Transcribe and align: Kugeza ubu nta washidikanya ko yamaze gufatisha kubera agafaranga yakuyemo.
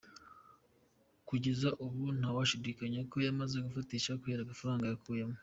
Kugeza 1.27 1.69
ubu 1.85 2.01
nta 2.19 2.29
washidikanya 2.35 2.99
ko 3.11 3.15
yamaze 3.25 3.55
gufatisha 3.65 4.17
kubera 4.21 4.41
agafaranga 4.43 4.85
yakuyemo. 4.87 5.37